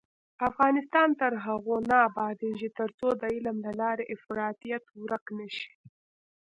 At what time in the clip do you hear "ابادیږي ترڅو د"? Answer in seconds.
2.09-3.23